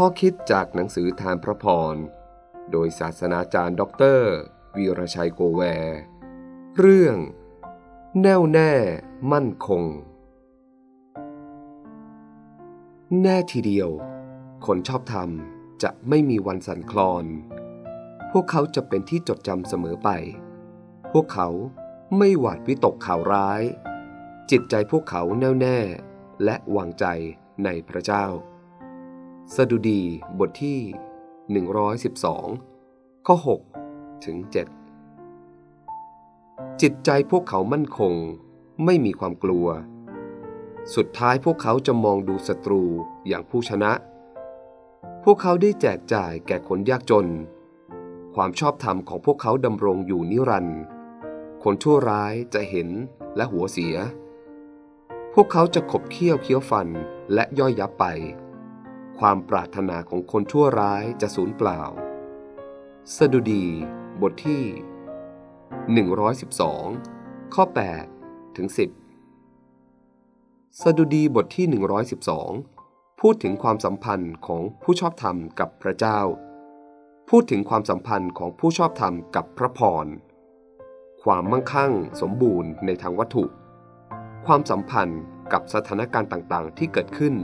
[0.00, 1.96] ข้อคิดจากหนังสือธารพระพร
[2.72, 4.32] โดยศาสนาจารย์ด็อกเตอร์
[4.76, 5.98] วีรชัยโกแวร์
[6.78, 7.16] เรื่อง
[8.20, 8.72] แน่วแน่
[9.32, 9.84] มั่นคง
[13.22, 13.90] แน่ทีเดียว
[14.66, 15.30] คนชอบธรรม
[15.82, 17.24] จะไม่มีวันสั่นคลอน
[18.32, 20.10] พวกเขาจะเป็นที่จดจำเสมอไป
[21.12, 21.48] พวกเขา
[22.18, 23.62] ไม่หวาดวิตกข่าวร้าย
[24.50, 25.78] จิตใจพวกเขาแน่วแน่
[26.44, 27.06] และวางใจ
[27.64, 28.26] ในพระเจ้า
[29.54, 30.02] สดุดี
[30.38, 30.80] บทที่
[31.62, 33.36] 112 ข้อ
[33.80, 34.36] 6 ถึง
[35.42, 38.14] 7 จิตใจพวกเขามั่นคง
[38.84, 39.66] ไม่มีความกลัว
[40.94, 42.82] สุดท้ายพวกเขาจะมองดูศัตรู
[43.26, 43.92] อย่างผู้ชนะ
[45.24, 47.28] พวกเขาได้แจกจ่ายแก่คนยากจน
[48.34, 50.80] ความชอบธรรมของพวกเขาดำรงอยู่นิรันดร์
[51.62, 52.88] คนชั่วร้ายจะเห็น
[53.36, 53.96] และหัวเสีย
[55.34, 56.88] พวกเขาจะขบเคี้ยวเคี้ยวฟัน
[57.34, 58.06] และย่อยยับไป
[59.20, 61.82] ความปรารถนาของคนชั่วร้ายจะสูญเปล่า
[63.16, 63.64] สดุดี
[64.22, 64.62] บทที่
[66.74, 67.64] 112 ข้อ
[68.10, 68.68] 8 ถึง
[69.94, 71.66] 10 สดุดีบทที่
[72.44, 76.20] 112 พูดถึงความสัมพันธ์ของผู้ชอบธรรมกับพระเจ้า
[77.30, 80.06] พูดถึงความสัมพันธ์ของผู้ชอบธรรมกับพระพร
[81.22, 83.44] ความมั่งคั่งสมบูรณ์ในทางวัตถุ
[84.46, 85.20] ความสัมพันธ์
[85.52, 87.34] กับสถานการณ์ต่างๆ ที่เกิดขึ้น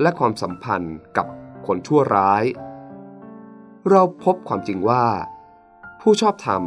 [0.00, 1.26] และความสัมพันธ์กับ
[1.66, 2.44] คนชั่วร้าย
[3.90, 5.06] เราพบความจริงว่า
[6.00, 6.62] ผู้ชอบธรรม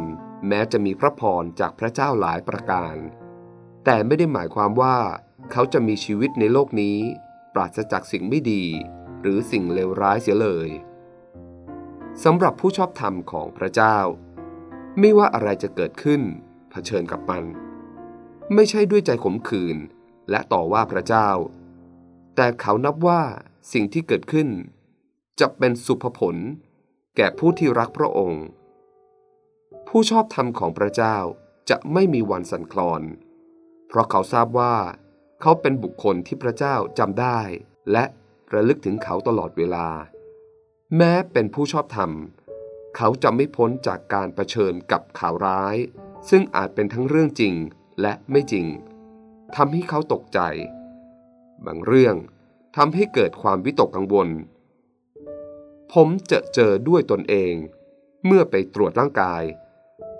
[0.48, 2.96] แม้จะมีพระพรจากพระเจ้าหลายประการ
[3.84, 4.96] แต่ไม่ได้หมายความว่า
[5.52, 6.98] เขาจะมีชีวิตในโลกนี้
[7.54, 8.64] ปราศจากสิ่งไม่ดี
[9.20, 10.68] หรือสิ่งเลวร้ายเสียเลย
[12.24, 13.98] สำหรับผู้ชอบธรรมของพระเจ้า
[14.98, 16.22] ไม่ว่าอะไรจะเกิดขึ้น
[16.70, 17.44] เผชิญกับมัน
[18.54, 19.76] ไม่ใช่ด้วยใจขมขื่น
[20.30, 21.28] และต่อว่าพระเจ้า
[22.36, 23.22] แต่เขานับว่า
[23.72, 24.48] สิ่งที่เกิดขึ้น
[25.40, 26.36] จะเป็นสุภผล
[27.16, 28.44] แก่ผู้ที่รักพระองค์
[29.88, 31.16] ผู้ชอบธรรมของพระเจ้า
[31.70, 33.02] จะไม่มีวันสั่นคลอน
[33.88, 34.76] เพราะเขาทราบว่า
[35.40, 37.40] เขาเป็นบุคคลที่พระเจ้าจำได้
[37.92, 38.04] และ
[38.52, 39.88] ระลึกถึงเขาตลอดเวลา
[40.96, 42.10] แม้เป็นผู้ชอบธรรม
[42.96, 45.76] เขาจะไม่พ้นจากการรเผชิญกับข่าวร้าย
[46.30, 47.54] ซึ่งอาจเป็นทั้งเรื่องจริง
[48.00, 48.66] และไม่จริง
[49.56, 50.40] ทำให้เขาตกใจ
[51.66, 52.16] บางเรื่อง
[52.78, 54.28] ทำให้เกิดความวิตกกังวล
[55.92, 57.54] ผมเจอเจอด้วยตนเอง
[58.26, 59.42] เมื่อไปตรวจร่างกาย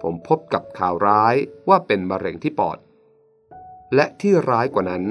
[0.02, 1.34] ผมพบกับข่าวร้าย
[1.68, 2.78] ว่าเป็นมะเร็งที่ปอด
[3.94, 5.04] และที่ร้ายกว่านั้น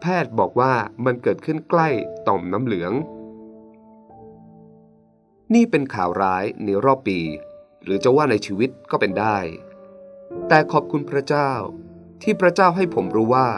[0.00, 0.72] แพทย์บอกว่า
[1.04, 1.88] มันเกิดขึ้นใกล้
[2.28, 2.92] ต่อมน้ำเหลือง
[5.54, 7.20] นี่เป็นข่าวร้ายในรอบปี
[7.84, 9.38] หรือจะว่าในชีวิตก็เป็นได้
[10.48, 11.50] แต่ขอบคุณพระเจ้า
[12.22, 13.48] ที่พระเจ้าให้ผมรู้ว่า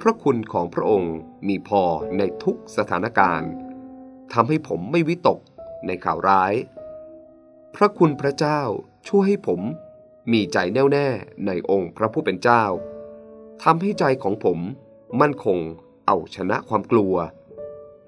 [0.00, 1.14] พระคุณของพระองค์
[1.48, 1.82] มีพอ
[2.18, 3.50] ในทุกสถานการณ์
[4.32, 5.38] ทำให้ผมไม่วิตก
[5.86, 6.52] ในข่าวร้าย
[7.74, 8.60] พระคุณพระเจ้า
[9.08, 9.60] ช่วยให้ผม
[10.32, 11.08] มีใจแน่วแน่
[11.46, 12.64] ในองค์พระผู้เป็นเจ้า
[13.62, 14.58] ทำให้ใจของผม
[15.20, 15.58] มั่นคง
[16.06, 17.14] เอาชนะความกลัว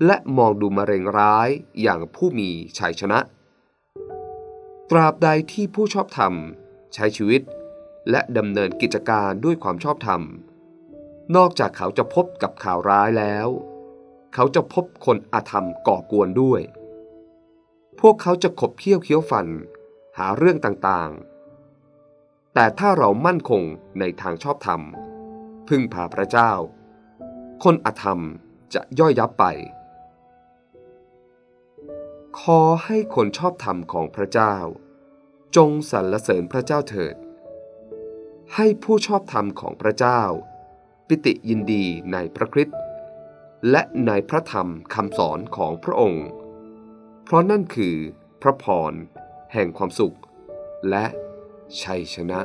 [0.06, 1.48] และมองดูมะเร็งร้าย
[1.82, 3.18] อย่างผู้มีชัยชนะ
[4.90, 6.34] ตราบใดที่ผู้ชอบธรรม
[6.94, 7.42] ใช้ชีวิต
[8.10, 10.22] และดำเนินกิจการด้วยความชอบธรรม
[11.34, 13.48] นอกจากเขาจะพบกับข่าวร้ายแล้ว
[14.34, 16.62] เขาจะพบคนอาธรรมก่อกวนด้วย
[18.00, 19.46] พวกเขาจะขบเคี้ยวเคี้ยวฟัน
[20.18, 23.62] หาเรื่องต่างๆ แต่ถ้าเรามั่นคง
[23.98, 24.80] ในทางชอบธรรม
[25.68, 26.52] พึ่งพาพระเจ้า
[27.62, 28.20] คนอาธรรม
[28.74, 29.44] จะย่อยยับไป
[32.40, 34.54] ขอให้คนชอบธรรมของพระเจ้า
[35.56, 37.16] จงสรรเสริญพระเจ้าเถิด
[38.54, 40.22] ให้ผู้ชอบธรรมของพระเจ้า
[41.10, 42.78] ปิติยินดีในพระคริสต์
[43.70, 46.26] และในพระธรรมคำสอนของพระองค์
[47.24, 47.96] เพราะนั่นคือ
[48.42, 48.92] พระพร
[49.52, 50.16] แห่งความสุข
[50.90, 51.04] และ
[51.82, 52.40] ชัยชนะ